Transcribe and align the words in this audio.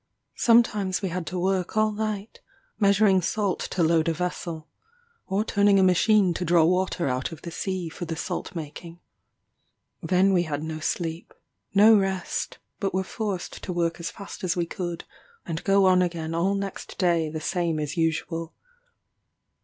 Sometimes 0.37 1.03
we 1.03 1.09
had 1.09 1.27
to 1.27 1.37
work 1.37 1.77
all 1.77 1.91
night, 1.91 2.39
measuring 2.79 3.21
salt 3.21 3.59
to 3.59 3.83
load 3.83 4.07
a 4.07 4.13
vessel; 4.15 4.67
or 5.27 5.43
turning 5.43 5.77
a 5.77 5.83
machine 5.83 6.33
to 6.33 6.43
draw 6.43 6.65
water 6.65 7.07
out 7.07 7.31
of 7.31 7.43
the 7.43 7.51
sea 7.51 7.87
for 7.87 8.05
the 8.05 8.15
salt 8.15 8.55
making. 8.55 8.99
Then 10.01 10.33
we 10.33 10.41
had 10.41 10.63
no 10.63 10.79
sleep 10.79 11.35
no 11.75 11.95
rest 11.95 12.57
but 12.79 12.95
were 12.95 13.03
forced 13.03 13.61
to 13.61 13.71
work 13.71 13.99
as 13.99 14.09
fast 14.09 14.43
as 14.43 14.55
we 14.55 14.65
could, 14.65 15.03
and 15.45 15.63
go 15.63 15.85
on 15.85 16.01
again 16.01 16.33
all 16.33 16.55
next 16.55 16.97
day 16.97 17.29
the 17.29 17.39
same 17.39 17.79
as 17.79 17.95
usual. 17.95 18.55